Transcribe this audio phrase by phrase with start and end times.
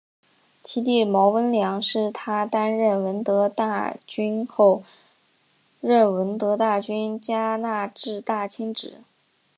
[0.63, 4.83] 其弟毛温良在她担任闻得大君后
[5.79, 9.03] 任闻得大君加那志大亲职。